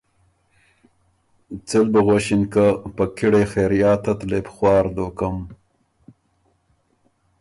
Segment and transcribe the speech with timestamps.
[1.67, 2.65] څۀ ل بُو غؤݭِن که
[2.95, 5.37] ”په کِړئ خېریات ان لېپخوار دوکم“